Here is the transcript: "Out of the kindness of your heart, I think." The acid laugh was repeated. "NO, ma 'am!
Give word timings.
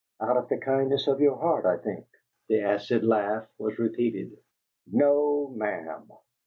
"Out 0.19 0.35
of 0.35 0.49
the 0.49 0.57
kindness 0.57 1.05
of 1.07 1.21
your 1.21 1.35
heart, 1.35 1.63
I 1.63 1.77
think." 1.77 2.07
The 2.49 2.61
acid 2.61 3.03
laugh 3.03 3.47
was 3.59 3.77
repeated. 3.77 4.35
"NO, 4.91 5.53
ma 5.55 5.65
'am! 5.65 6.09